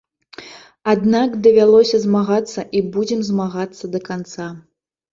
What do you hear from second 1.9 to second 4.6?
змагацца і будзем змагацца да канца.